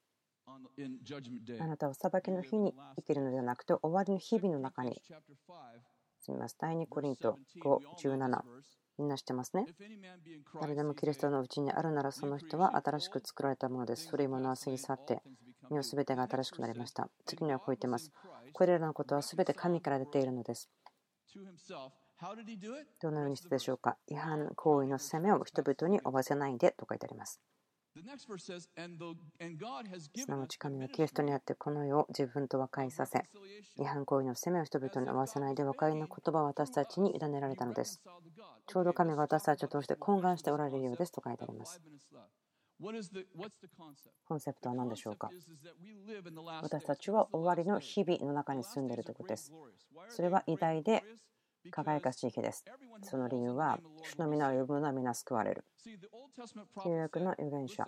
[0.47, 5.01] あなたは裁きの日に生きるのではなくて終わりの日々の中に
[6.21, 6.57] すみます。
[6.59, 8.43] 第2コリント5、17
[9.03, 9.67] みんな知ってますね。
[10.61, 14.09] 誰でもキリストのうちにあるならその人は新しく作られたものです。
[14.09, 15.23] 古いものは過ぎ去って、
[15.71, 17.09] 身をすべてが新しくなりました。
[17.27, 18.13] 次にはこう言っています。
[18.53, 20.71] これらのことはすべて神から出ているのです。
[23.01, 23.97] どのようにしてでしょうか？
[24.07, 27.41] 違反行為の責めを人々に負わせないでと書いてあります。
[27.95, 28.01] す
[30.27, 33.25] なわち神はキリストにあってこの世を自分と和解させ、
[33.79, 38.01] 違反行為の責めを人々に負わせないで和解の言葉を私たちに委ねられたのです。
[38.67, 41.83] ちょうど神が私たちを通して懇願しておられるようですと書いてあります。
[44.27, 45.31] コンセプトは何でしょうか？
[46.63, 49.53] 私たちは終わりの日々の中に住んでいるということです。
[50.09, 51.05] それは偉大で
[51.71, 52.65] 輝かしい日です。
[53.03, 55.65] その理由は、主の皆を呼ぶのは皆救われる。
[56.83, 57.87] 旧約の預言者、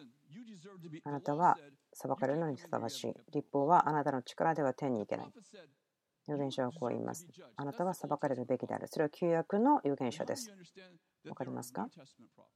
[1.04, 1.58] あなたは
[1.92, 3.14] 裁かれるのにふさわしい。
[3.32, 5.32] 立法はあなたの力では天に行けない。
[6.26, 7.26] 預言者はこう言います。
[7.56, 8.88] あなたは裁かれるべきである。
[8.88, 10.50] それは旧約の預言者です。
[11.28, 11.88] わかりますか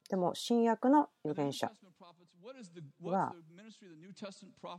[0.09, 1.71] でも、新約の預言者
[3.03, 3.35] は、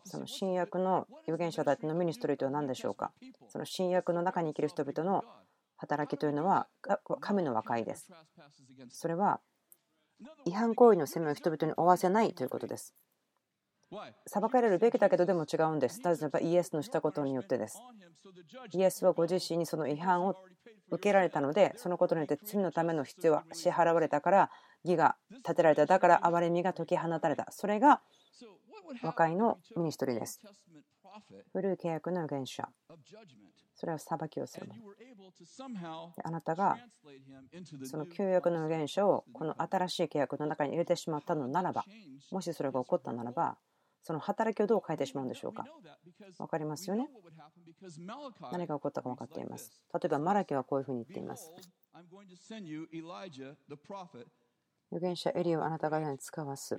[0.05, 3.11] その新約の預言者たちのミニストリーとは何でしょうか
[3.47, 5.23] その新約の中に生きる人々の
[5.79, 6.67] 働きというのは
[7.21, 8.11] 神の和解です。
[8.89, 9.39] それは
[10.45, 12.93] 違反行為の責めを人々に負わせないということです。
[14.27, 16.01] 裁かれるべきだけどでも違うんです。
[16.03, 17.81] 例えばイエスのしたことによってです。
[18.73, 20.35] イエスはご自身にその違反を
[20.91, 24.51] 受けられたので、そのことによって罪のための必要は支払われたから、
[24.83, 25.85] 義が立てられた。
[25.85, 27.47] だから憐れみが解き放たれた。
[27.51, 28.01] それが
[29.01, 30.39] 和解のミニストリーです。
[31.53, 32.69] 古い契約の原者。
[33.79, 34.81] それは裁きをするもの。
[36.21, 36.77] あなたが
[37.85, 41.85] その旧約の預言者をこの新しい契約の中に入れてしまったのならば、
[42.29, 43.57] もしそれが起こったならば、
[44.03, 45.65] その働きをどう変えてしまうんでしょうか？
[46.37, 47.07] 分かりますよね？
[48.51, 49.71] 何が起こったか分かっています。
[49.93, 51.49] 例えば、マラキはこういうふうに言っています。
[54.91, 56.77] 預言者エリをあなた方に使わす。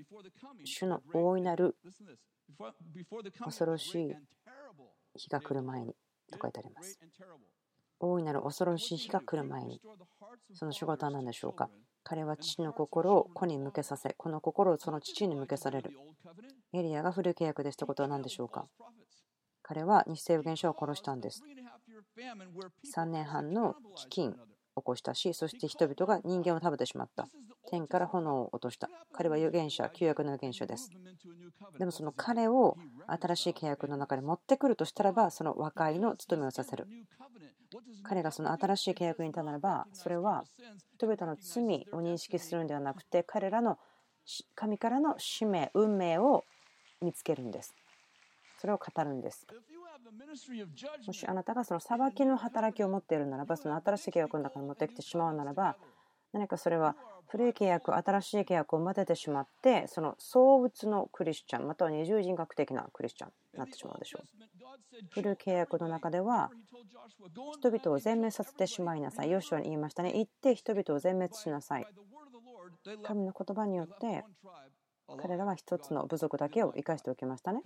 [0.64, 1.76] 主の大いなる
[3.42, 4.14] 恐ろしい
[5.16, 5.94] 日が来る前に。
[6.31, 6.99] と書いてあります。
[7.99, 9.81] 大いなる恐ろしい日が来る前に、
[10.55, 11.68] その仕事は何でしょうか？
[12.03, 15.91] 彼は父の心を子に向けさせ、この心をその父に向けされる。
[16.72, 18.66] エリアが古い契約ですということは何でしょうか？
[19.62, 21.43] 彼は日清預言者を殺したんです。
[22.97, 23.74] 3年半の
[24.11, 27.28] 飢饉を起こしたし、そして人々が人間を食べてしまった。
[27.71, 28.91] 天から炎を落とした。
[29.12, 30.91] 彼は預言者、旧約の預言者です。
[31.79, 36.87] でもその彼を新しい契約の中に持ってくるとしたらば、その和解の務めをさせる。
[38.03, 40.45] 彼がその新しい契約にいたならば、それは
[40.97, 43.79] 人々の罪を認識するんではなくて、彼らの
[44.55, 46.45] 神からの使命、運命を
[47.01, 47.75] 見つけるんです。
[48.59, 49.47] それを語るんです。
[51.07, 55.77] もしあなたがその裁きの働きを持っているならば、その新しい契約の中に持ってきてしまうならば、
[56.33, 56.95] 何かそれは
[57.31, 64.22] 古い契約、新しい契約を混ぜてしまって、その創物のクリスチャン、または二重人格的なクリスチャンになってしまうでしょう。
[65.11, 66.51] 古い契約の中では、
[67.61, 69.31] 人々を全滅させてしまいなさい。
[69.31, 70.18] ヨシュアに言いましたね。
[70.18, 71.87] 行って人々を全滅しなさい。
[73.05, 74.24] 神の言葉によって
[75.18, 77.62] 彼らは一つの部族だけを生かしておきましたね。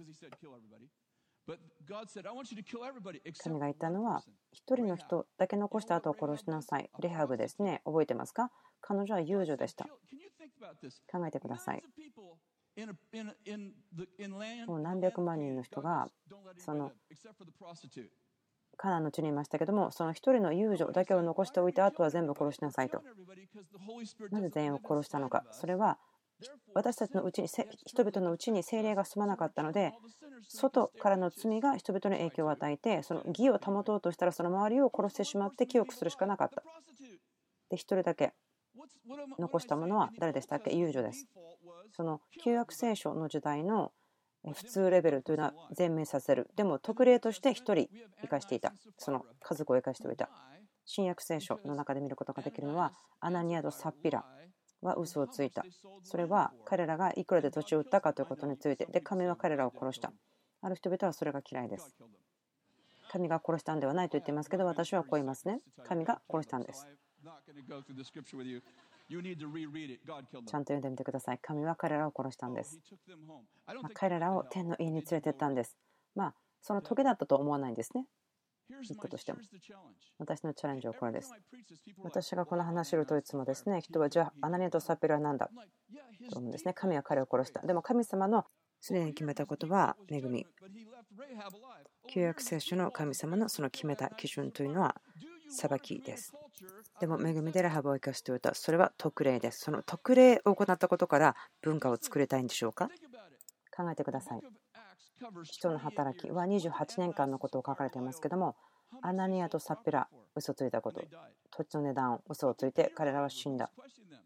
[3.43, 4.23] 神が言ったのは、
[4.53, 6.91] 一人の人だけ残した後を殺しなさい。
[7.01, 7.83] レハブですね。
[7.85, 8.51] 覚えてますか？
[8.81, 9.85] 彼女は遊女でした。
[11.13, 11.83] 考えてください。
[14.67, 16.09] もう何百万人の人が、
[16.59, 16.93] その、
[18.77, 23.03] カナンの地にいましたけども、その一人の遊女だけを残しておいて、あとは全部殺しなさいと。
[24.31, 25.45] なぜ全員を殺したのか？
[25.53, 25.99] それは
[26.75, 29.93] 私たちのうちに人々のうちに精霊が住まなかったので
[30.49, 36.63] 外からの罪が人々に影響を与えてその義を保とうとしたらその周りを殺してしまって清くするしかなかった
[37.71, 38.33] で1人だけ
[39.39, 40.75] 残したものは誰でしたっけ？
[40.75, 41.27] 遊女です。
[41.93, 43.93] その旧約聖書の時代の
[44.55, 46.49] 普通レベルというのは全滅させる。
[46.57, 47.89] でも特例として1人
[48.21, 48.73] 生かしていた。
[48.99, 50.29] その家族を生かしておいた。
[50.85, 54.25] 新約聖書の中で見ることができるのはアナニアド・サッピラ
[54.85, 55.65] は嘘をついた。
[56.03, 60.13] それは彼らがいくらで土地を売ったかということについて、で、神は彼らを殺した。
[60.63, 61.95] ある人々はそれが嫌いです。
[63.11, 65.61] 神が殺したんではないと言っていますけど、私はこう言いますね。
[65.87, 66.87] 神が殺したんです。
[70.47, 71.39] ちゃんと読んでみてください。
[71.41, 72.81] 神は彼らを殺したんです。
[73.67, 75.77] まあ、彼らを天の家に連れてったんです。
[76.15, 78.07] まあ、その時だったと思わないんですね。
[78.83, 79.39] 一個としても。
[80.19, 81.33] 私のチャレンジはこれです。
[82.03, 85.51] 私がこの話をといつもですね、人はじゃあ、アナニアとサペルは何だ？
[86.31, 86.75] と思うんですね。
[86.75, 87.61] 神は彼を殺した。
[87.67, 88.45] でも神様の
[88.81, 90.47] すでに決めたことは恵み。
[92.09, 94.97] 旧約聖書の神様のその決めた基準というのは
[95.49, 96.33] 裁きです。
[97.01, 98.55] でも恵みでラハブを生かしておいた。
[98.55, 99.61] それは特例です。
[99.61, 102.89] その特例を行ったことから文化を作りたいんでしょうか？
[103.77, 104.41] 考えてください。
[105.45, 108.57] 人の働きは28年間のことを書かれていますけども
[109.03, 111.03] アナニアとサッピラ嘘ついたこと
[111.51, 113.71] 土地の値段を嘘をついて彼らは死んだ。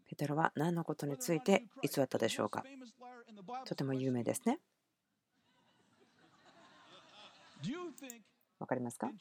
[0.07, 2.63] ペテロは何のことについて偽ったでしょうか。
[3.65, 4.59] とても有名ですね。
[8.59, 9.11] わかりますか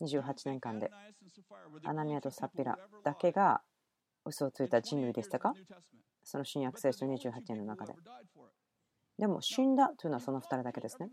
[0.00, 0.90] ？28年間で
[1.84, 3.62] アナニアとサッピラだけが
[4.26, 5.54] 嘘をついた人類でしたか？
[6.22, 7.94] その新約聖書28年の中で。
[9.18, 11.08] でも死んだというのはその2人だけですね。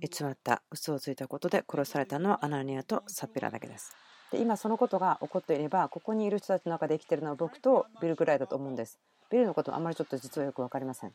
[0.00, 3.94] 偽った、嘘をついたことで殺されたのはアナニアとサピラだけです。
[4.32, 8.98] で今そのことが起こっていれば、ここにいる人たちの中で生きているのは僕とビルぐらいだと思うんです。
[9.30, 11.12] ビルのこともあまりちょっと実はよく分かりません。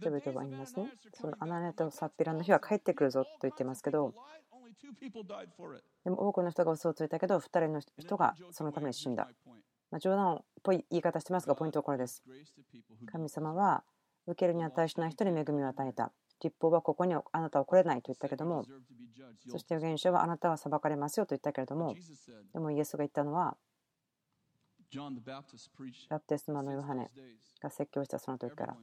[0.00, 0.90] 人々は言いますね。
[1.12, 4.14] そのアナニアとサピラの日は帰ってくるぞと言ってますけど、
[6.04, 9.28] でも多くの人が嘘をついたけど、2人の人がそのために死んだ。
[9.90, 12.22] まあ、冗談っぽい言い方してますが、ポイントはこれです。
[13.06, 13.84] 神様は
[14.26, 16.12] 受けるに値しない人に恵みを与えた。
[16.42, 18.64] 立法はここにあなたは来れないと言ったけども、
[19.48, 21.94] そして預言者はあなたは裁かれますよと言ったけれども、
[22.52, 23.56] でもイエスが言ったのは、
[26.10, 27.10] バプテスマのヨハネ
[27.60, 28.76] が説教したその時から、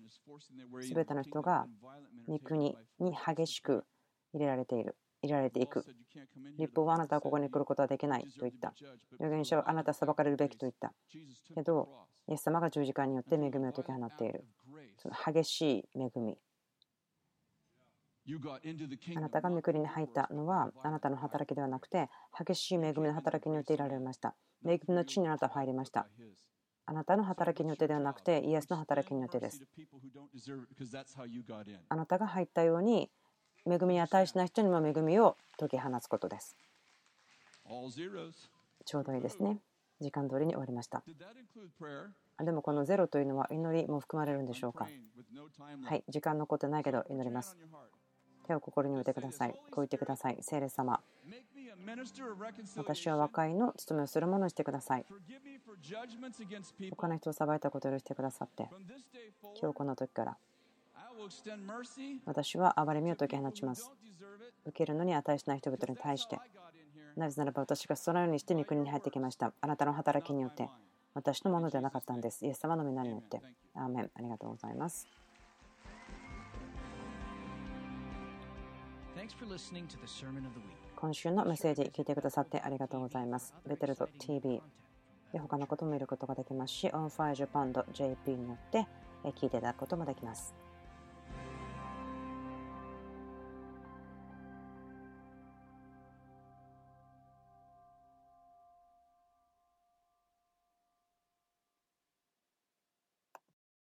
[0.81, 1.67] すべての人が
[2.27, 3.85] 御国に激しく
[4.33, 4.97] 入れられている。
[5.23, 5.85] 入れられていく。
[6.57, 8.73] 立法はあなたはここに来ることはできないと言った。
[9.19, 10.93] 預言者はあなたは裁かれるべきと言った。
[11.53, 11.89] けど、
[12.27, 14.45] イエス様が十字架によって恵みを解き放っている。
[14.97, 15.61] その激し
[15.93, 16.37] い恵み。
[19.17, 24.35] あなたが御国に入ったのはあなたの働きではなくて激しい恵みの働きによっていられました。
[24.65, 26.07] 恵みの地にあなたは入りました。
[26.85, 29.65] あなたの働きによってではなくてイエスの働きによってです。
[31.89, 33.09] あなたが入ったように
[33.65, 36.55] 恵みに値しない人にも恵みを解き放つことです。
[38.85, 39.59] ちょうどいいですね。
[40.01, 41.03] 時間通りに終わりました。
[42.43, 44.87] でもこのゼロというのは祈りも含まれるんでしょうか？
[45.83, 47.55] はい、時間残ってないけど祈ります。
[48.45, 49.53] 手を心に置いてください。
[49.53, 50.37] こう言ってください。
[50.41, 50.99] 聖霊様。
[52.75, 55.05] 私は和解の務めをするものにしてください。
[56.89, 58.67] 他の人を裁いたことを許してくださって、
[59.61, 60.37] 今日この時から
[62.25, 63.91] 私は憐れみを解き放ちます。
[64.65, 66.39] 受けるのに値しない人々に対して、
[67.15, 69.53] なぜならば私がそのようにして御国に入ってきました。
[69.61, 70.69] あなたの働きによって
[71.13, 72.45] 私のものではなかったんです。
[72.45, 73.41] イエス様の皆によって。
[73.75, 74.11] アーメン。
[74.15, 75.07] ありがとうございます。
[80.95, 83.53] 今週のメッセージ聞いてくださってありがとうございます。
[83.67, 84.61] ベテルト TV
[85.31, 88.87] で他のことも見ることができますし、OnFireJapan.jp によって
[89.23, 90.53] 聞いていただくこともできます。